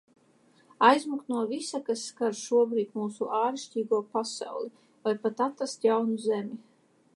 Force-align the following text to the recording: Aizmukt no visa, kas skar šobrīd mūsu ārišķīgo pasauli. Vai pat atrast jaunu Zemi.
Aizmukt 0.85 1.27
no 1.33 1.41
visa, 1.51 1.81
kas 1.89 2.05
skar 2.13 2.39
šobrīd 2.39 2.97
mūsu 3.01 3.29
ārišķīgo 3.41 4.01
pasauli. 4.17 4.73
Vai 5.07 5.15
pat 5.27 5.47
atrast 5.51 5.89
jaunu 5.91 6.19
Zemi. 6.29 6.61